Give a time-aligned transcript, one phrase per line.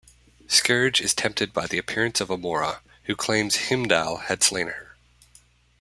[0.47, 4.97] Skurge is tempted by the appearance of Amora, who claims Heimdall had slain her.